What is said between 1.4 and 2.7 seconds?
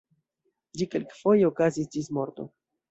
okazis ĝis morto.